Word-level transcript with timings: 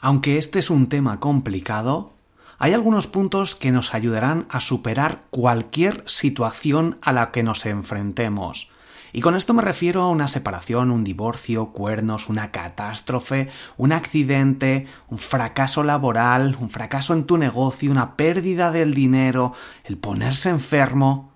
Aunque 0.00 0.38
este 0.38 0.60
es 0.60 0.70
un 0.70 0.88
tema 0.88 1.18
complicado, 1.18 2.12
hay 2.58 2.72
algunos 2.72 3.06
puntos 3.06 3.56
que 3.56 3.72
nos 3.72 3.94
ayudarán 3.94 4.46
a 4.48 4.60
superar 4.60 5.20
cualquier 5.30 6.04
situación 6.06 6.98
a 7.02 7.12
la 7.12 7.30
que 7.30 7.42
nos 7.42 7.66
enfrentemos. 7.66 8.70
Y 9.12 9.22
con 9.22 9.34
esto 9.34 9.54
me 9.54 9.62
refiero 9.62 10.02
a 10.02 10.10
una 10.10 10.28
separación, 10.28 10.90
un 10.90 11.02
divorcio, 11.02 11.68
cuernos, 11.68 12.28
una 12.28 12.50
catástrofe, 12.50 13.48
un 13.76 13.92
accidente, 13.92 14.86
un 15.08 15.18
fracaso 15.18 15.82
laboral, 15.82 16.56
un 16.60 16.68
fracaso 16.68 17.14
en 17.14 17.24
tu 17.24 17.38
negocio, 17.38 17.90
una 17.90 18.16
pérdida 18.16 18.70
del 18.70 18.94
dinero, 18.94 19.52
el 19.84 19.96
ponerse 19.96 20.50
enfermo. 20.50 21.32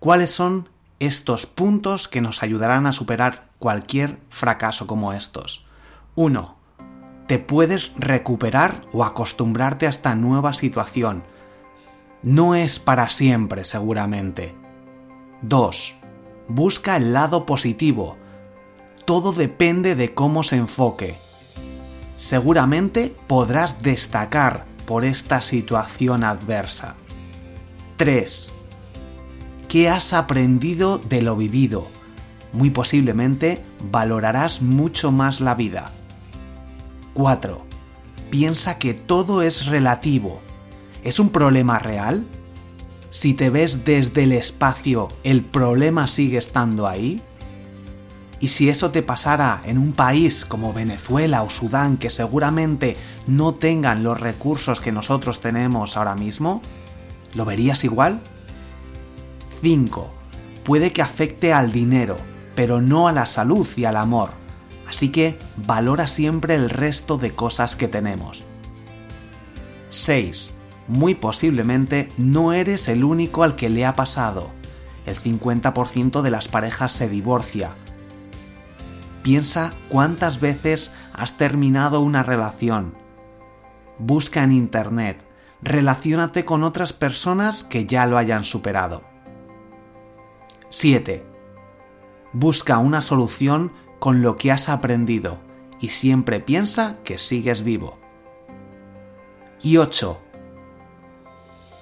¿Cuáles 0.00 0.30
son 0.30 0.68
estos 0.98 1.46
puntos 1.46 2.08
que 2.08 2.22
nos 2.22 2.42
ayudarán 2.42 2.86
a 2.86 2.92
superar 2.92 3.48
cualquier 3.58 4.18
fracaso 4.30 4.86
como 4.86 5.12
estos? 5.12 5.66
1. 6.14 6.56
Te 7.26 7.38
puedes 7.38 7.92
recuperar 7.96 8.82
o 8.92 9.04
acostumbrarte 9.04 9.86
a 9.86 9.90
esta 9.90 10.14
nueva 10.14 10.52
situación. 10.52 11.24
No 12.22 12.54
es 12.54 12.78
para 12.78 13.08
siempre, 13.08 13.64
seguramente. 13.64 14.54
2 15.42 15.96
busca 16.48 16.96
el 16.96 17.12
lado 17.12 17.46
positivo. 17.46 18.16
Todo 19.04 19.32
depende 19.32 19.94
de 19.94 20.14
cómo 20.14 20.42
se 20.42 20.56
enfoque. 20.56 21.18
Seguramente 22.16 23.14
podrás 23.26 23.82
destacar 23.82 24.64
por 24.86 25.04
esta 25.04 25.40
situación 25.40 26.24
adversa. 26.24 26.94
3. 27.96 28.50
¿Qué 29.68 29.88
has 29.88 30.12
aprendido 30.12 30.98
de 30.98 31.22
lo 31.22 31.36
vivido? 31.36 31.88
Muy 32.52 32.70
posiblemente 32.70 33.62
valorarás 33.90 34.62
mucho 34.62 35.12
más 35.12 35.40
la 35.40 35.54
vida. 35.54 35.92
4. 37.16 37.60
Piensa 38.30 38.78
que 38.78 38.94
todo 38.94 39.42
es 39.42 39.66
relativo. 39.66 40.40
¿Es 41.02 41.18
un 41.18 41.30
problema 41.30 41.80
real? 41.80 42.24
si 43.16 43.32
te 43.32 43.48
ves 43.48 43.86
desde 43.86 44.24
el 44.24 44.32
espacio, 44.32 45.08
el 45.24 45.42
problema 45.42 46.06
sigue 46.06 46.36
estando 46.36 46.86
ahí? 46.86 47.22
¿Y 48.40 48.48
si 48.48 48.68
eso 48.68 48.90
te 48.90 49.02
pasara 49.02 49.62
en 49.64 49.78
un 49.78 49.92
país 49.92 50.44
como 50.44 50.74
Venezuela 50.74 51.42
o 51.42 51.48
Sudán 51.48 51.96
que 51.96 52.10
seguramente 52.10 52.94
no 53.26 53.54
tengan 53.54 54.02
los 54.02 54.20
recursos 54.20 54.82
que 54.82 54.92
nosotros 54.92 55.40
tenemos 55.40 55.96
ahora 55.96 56.14
mismo? 56.14 56.60
¿Lo 57.32 57.46
verías 57.46 57.84
igual? 57.84 58.20
5. 59.62 60.10
Puede 60.62 60.92
que 60.92 61.00
afecte 61.00 61.54
al 61.54 61.72
dinero, 61.72 62.18
pero 62.54 62.82
no 62.82 63.08
a 63.08 63.12
la 63.12 63.24
salud 63.24 63.66
y 63.78 63.86
al 63.86 63.96
amor. 63.96 64.32
Así 64.88 65.10
que 65.10 65.38
valora 65.56 66.06
siempre 66.06 66.54
el 66.54 66.70
resto 66.70 67.18
de 67.18 67.32
cosas 67.32 67.76
que 67.76 67.88
tenemos. 67.88 68.44
6 69.88 70.56
muy 70.88 71.14
posiblemente 71.14 72.08
no 72.16 72.52
eres 72.52 72.88
el 72.88 73.04
único 73.04 73.42
al 73.42 73.56
que 73.56 73.68
le 73.68 73.84
ha 73.84 73.96
pasado. 73.96 74.50
El 75.04 75.16
50% 75.20 76.22
de 76.22 76.30
las 76.30 76.48
parejas 76.48 76.92
se 76.92 77.08
divorcia. 77.08 77.70
Piensa 79.22 79.72
cuántas 79.88 80.40
veces 80.40 80.92
has 81.12 81.36
terminado 81.36 82.00
una 82.00 82.22
relación. 82.22 82.94
Busca 83.98 84.44
en 84.44 84.52
Internet. 84.52 85.24
Relaciónate 85.62 86.44
con 86.44 86.62
otras 86.62 86.92
personas 86.92 87.64
que 87.64 87.86
ya 87.86 88.06
lo 88.06 88.18
hayan 88.18 88.44
superado. 88.44 89.02
7. 90.68 91.24
Busca 92.32 92.78
una 92.78 93.00
solución 93.00 93.72
con 94.06 94.22
lo 94.22 94.36
que 94.36 94.52
has 94.52 94.68
aprendido 94.68 95.38
y 95.80 95.88
siempre 95.88 96.38
piensa 96.38 96.98
que 97.02 97.18
sigues 97.18 97.64
vivo. 97.64 97.98
Y 99.60 99.78
8 99.78 100.22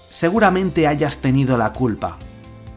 seguramente 0.08 0.86
hayas 0.86 1.18
tenido 1.18 1.58
la 1.58 1.74
culpa, 1.74 2.16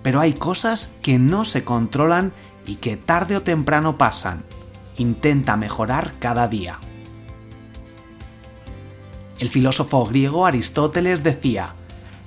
pero 0.03 0.19
hay 0.19 0.33
cosas 0.33 0.91
que 1.01 1.17
no 1.17 1.45
se 1.45 1.63
controlan 1.63 2.33
y 2.65 2.75
que 2.75 2.97
tarde 2.97 3.37
o 3.37 3.41
temprano 3.41 3.97
pasan. 3.97 4.43
Intenta 4.97 5.55
mejorar 5.55 6.15
cada 6.19 6.49
día. 6.49 6.79
El 9.39 9.47
filósofo 9.47 10.07
griego 10.07 10.45
Aristóteles 10.45 11.23
decía, 11.23 11.73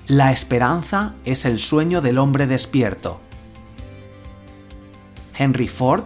la 0.06 0.32
esperanza 0.32 1.16
es 1.26 1.44
el 1.44 1.60
sueño 1.60 2.00
del 2.00 2.16
hombre 2.16 2.46
despierto. 2.46 3.20
Henry 5.36 5.68
Ford, 5.68 6.04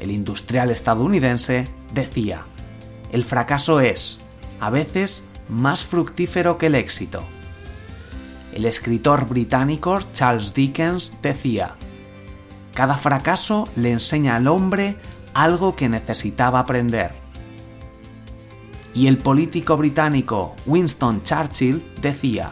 el 0.00 0.10
industrial 0.10 0.70
estadounidense, 0.70 1.68
decía, 1.94 2.44
el 3.12 3.24
fracaso 3.24 3.80
es, 3.80 4.18
a 4.60 4.70
veces, 4.70 5.22
más 5.48 5.84
fructífero 5.84 6.58
que 6.58 6.66
el 6.66 6.74
éxito. 6.74 7.24
El 8.52 8.64
escritor 8.64 9.28
británico 9.28 10.00
Charles 10.12 10.54
Dickens 10.54 11.12
decía, 11.22 11.76
Cada 12.74 12.96
fracaso 12.96 13.68
le 13.76 13.90
enseña 13.90 14.36
al 14.36 14.48
hombre 14.48 14.96
algo 15.34 15.76
que 15.76 15.88
necesitaba 15.88 16.58
aprender. 16.58 17.12
Y 18.94 19.08
el 19.08 19.18
político 19.18 19.76
británico 19.76 20.54
Winston 20.64 21.22
Churchill 21.22 21.86
decía, 22.00 22.50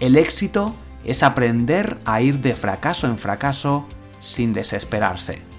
El 0.00 0.16
éxito 0.16 0.74
es 1.04 1.22
aprender 1.22 1.98
a 2.04 2.20
ir 2.20 2.40
de 2.40 2.54
fracaso 2.56 3.06
en 3.06 3.18
fracaso 3.18 3.86
sin 4.20 4.52
desesperarse. 4.54 5.55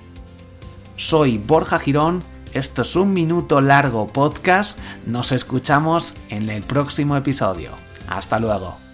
Soy 0.97 1.37
Borja 1.37 1.77
Girón, 1.77 2.23
esto 2.53 2.81
es 2.81 2.95
un 2.95 3.13
minuto 3.13 3.61
largo 3.61 4.07
podcast, 4.07 4.79
nos 5.05 5.31
escuchamos 5.31 6.15
en 6.29 6.49
el 6.49 6.63
próximo 6.63 7.15
episodio. 7.15 7.69
Hasta 8.07 8.39
luego. 8.39 8.86